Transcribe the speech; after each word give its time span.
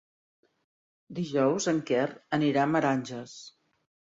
Dijous 1.19 1.69
en 1.73 1.83
Quer 1.91 2.07
anirà 2.39 2.65
a 2.67 2.73
Meranges. 2.73 3.37